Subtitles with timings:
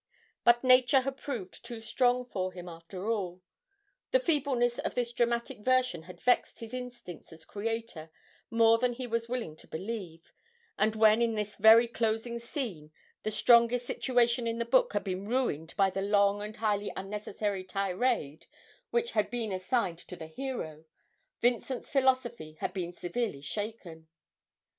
[0.43, 3.43] But nature had proved too strong for him after all:
[4.09, 8.09] the feebleness of this dramatic version had vexed his instincts as creator
[8.49, 10.33] more than he was willing to believe,
[10.75, 12.91] and when in this very closing scene
[13.21, 17.63] the strongest situation in the book had been ruined by the long and highly unnecessary
[17.63, 18.47] tirade
[18.89, 20.85] which had been assigned to the hero,
[21.41, 24.07] Vincent's philosophy had been severely shaken.